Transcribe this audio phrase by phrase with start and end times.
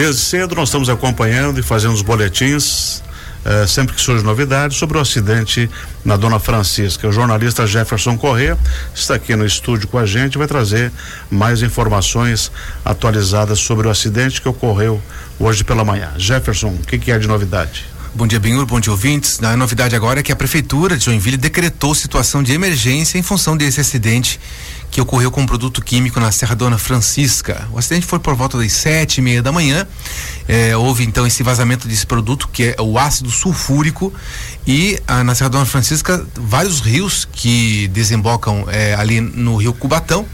[0.00, 3.02] Desde cedo nós estamos acompanhando e fazendo os boletins
[3.44, 5.68] eh, sempre que surge novidades sobre o acidente
[6.02, 7.06] na Dona Francisca.
[7.06, 8.56] O jornalista Jefferson Corrêa
[8.94, 10.90] está aqui no estúdio com a gente e vai trazer
[11.30, 12.50] mais informações
[12.82, 15.02] atualizadas sobre o acidente que ocorreu
[15.38, 16.08] hoje pela manhã.
[16.16, 17.84] Jefferson, o que, que é de novidade?
[18.14, 19.40] Bom dia, Benhur, bom dia, ouvintes.
[19.42, 23.54] A novidade agora é que a Prefeitura de Joinville decretou situação de emergência em função
[23.54, 24.40] desse acidente
[24.90, 27.68] que ocorreu com um produto químico na Serra Dona Francisca.
[27.72, 29.86] O acidente foi por volta das sete e meia da manhã.
[30.48, 34.12] É, houve então esse vazamento desse produto, que é o ácido sulfúrico,
[34.66, 40.26] e ah, na Serra Dona Francisca, vários rios que desembocam é, ali no rio Cubatão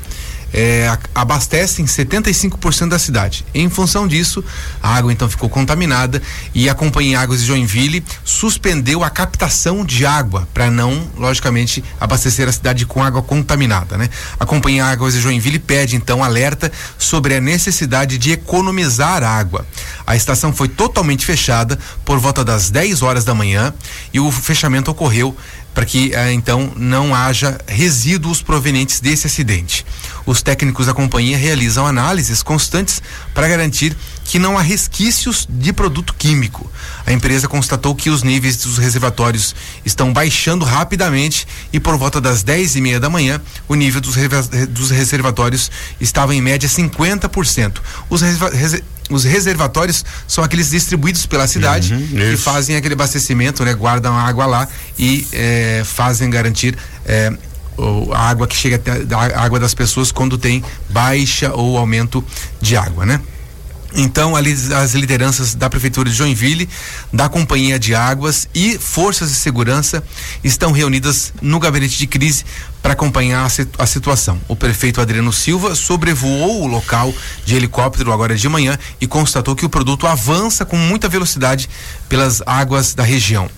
[0.56, 3.45] é, abastecem 75% da cidade.
[3.55, 4.42] Em função disso,
[4.83, 6.23] a água então ficou contaminada
[6.55, 12.48] e a Companhia Águas de Joinville suspendeu a captação de água para não, logicamente, abastecer
[12.48, 14.09] a cidade com água contaminada, né?
[14.41, 19.66] A Companhia Águas de Joinville pede então alerta sobre a necessidade de economizar água.
[20.06, 23.75] A estação foi totalmente fechada por volta das 10 horas da manhã
[24.12, 25.36] e o fechamento ocorreu
[25.77, 29.84] para que eh, então não haja resíduos provenientes desse acidente.
[30.25, 33.03] Os técnicos da companhia realizam análises constantes
[33.34, 33.94] para garantir
[34.25, 36.70] que não há resquícios de produto químico.
[37.05, 42.42] A empresa constatou que os níveis dos reservatórios estão baixando rapidamente e por volta das
[42.42, 43.38] 10 e meia da manhã
[43.69, 44.16] o nível dos,
[44.91, 47.81] reservatórios estava em média 50%.
[48.09, 48.22] Os
[49.11, 53.75] os reservatórios são aqueles distribuídos pela cidade uhum, que fazem aquele abastecimento, né?
[53.75, 54.69] Guardam a água lá
[54.99, 57.33] e eh, fazem garantir eh,
[58.12, 62.25] a água que chega até a água das pessoas quando tem baixa ou aumento
[62.61, 63.21] de água, né?
[63.95, 66.69] Então, ali as lideranças da Prefeitura de Joinville,
[67.12, 70.03] da Companhia de Águas e forças de segurança
[70.43, 72.45] estão reunidas no gabinete de crise
[72.83, 74.41] para acompanhar a, a, situação.
[74.47, 77.12] O prefeito Adriano Silva sobrevoou o local
[77.45, 81.69] de helicóptero agora de manhã e constatou que o produto avança com muita velocidade
[82.09, 83.50] pelas águas da região.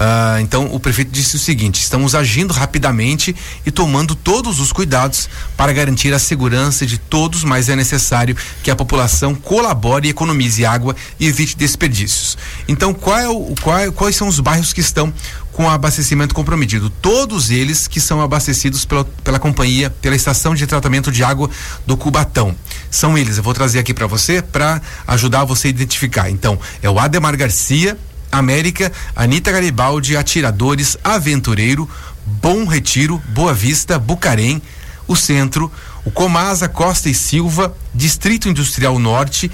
[0.00, 5.28] Uh, então, o prefeito disse o seguinte: estamos agindo rapidamente e tomando todos os cuidados
[5.58, 10.64] para garantir a segurança de todos, mas é necessário que a população colabore e economize
[10.64, 12.38] água e evite desperdícios.
[12.66, 15.12] Então, qual é o, qual, quais são os bairros que estão
[15.52, 16.88] com abastecimento comprometido.
[16.88, 21.50] Todos eles que são abastecidos pela, pela companhia, pela estação de tratamento de água
[21.86, 22.56] do Cubatão.
[22.90, 26.30] São eles, eu vou trazer aqui para você para ajudar você a identificar.
[26.30, 27.98] Então, é o Ademar Garcia,
[28.30, 31.88] América, Anita Garibaldi, Atiradores, Aventureiro,
[32.24, 34.62] Bom Retiro, Boa Vista, Bucarém,
[35.06, 35.70] o Centro,
[36.04, 39.50] o Comasa, Costa e Silva, Distrito Industrial Norte,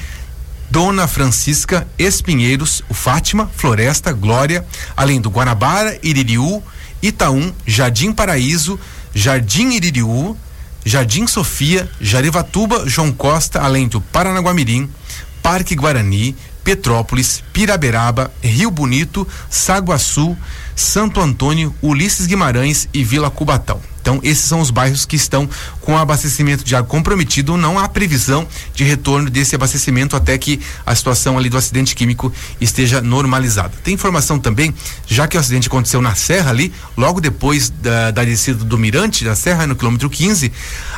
[0.70, 4.66] Dona Francisca, Espinheiros, o Fátima, Floresta, Glória,
[4.96, 6.62] além do Guanabara, Iririú,
[7.00, 8.78] Itaú, Jardim Paraíso,
[9.14, 10.36] Jardim Iririú,
[10.84, 14.90] Jardim Sofia, Jarivatuba, João Costa, além do Paranaguamirim,
[15.42, 20.36] Parque Guarani, Petrópolis, Piraberaba, Rio Bonito, Saguaçu,
[20.74, 23.80] Santo Antônio, Ulisses Guimarães e Vila Cubatão.
[24.00, 25.48] Então, esses são os bairros que estão
[25.80, 27.56] com abastecimento de água comprometido.
[27.56, 32.32] Não há previsão de retorno desse abastecimento até que a situação ali do acidente químico
[32.60, 33.72] esteja normalizada.
[33.82, 34.72] Tem informação também,
[35.06, 39.24] já que o acidente aconteceu na Serra ali, logo depois da, da descida do Mirante
[39.24, 40.52] da Serra, no quilômetro 15,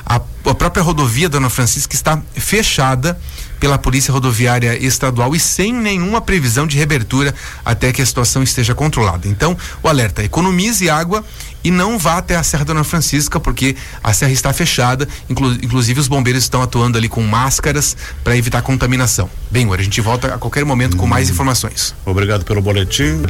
[0.05, 0.21] a,
[0.51, 3.19] a própria rodovia Dona Francisca está fechada
[3.59, 8.75] pela Polícia Rodoviária Estadual e sem nenhuma previsão de reabertura até que a situação esteja
[8.75, 9.27] controlada.
[9.27, 11.25] Então, o alerta: economize água
[11.63, 15.99] e não vá até a Serra Dona Francisca, porque a serra está fechada, inclu inclusive
[16.01, 19.29] os bombeiros estão atuando ali com máscaras para evitar contaminação.
[19.51, 21.95] Bem, agora a gente volta a qualquer momento com mais informações.
[22.07, 23.23] Obrigado pelo boletim.